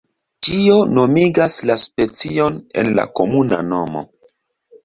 Tio 0.45 0.77
nomigas 0.99 1.57
la 1.71 1.75
specion 1.83 2.57
en 2.83 2.93
la 3.01 3.07
komuna 3.21 3.61
nomo. 3.75 4.05